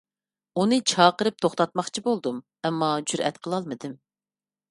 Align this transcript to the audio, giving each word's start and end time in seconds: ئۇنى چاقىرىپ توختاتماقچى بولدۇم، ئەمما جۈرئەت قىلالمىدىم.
ئۇنى 0.61 0.79
چاقىرىپ 0.91 1.37
توختاتماقچى 1.45 2.03
بولدۇم، 2.07 2.41
ئەمما 2.69 2.91
جۈرئەت 3.11 3.39
قىلالمىدىم. 3.45 3.95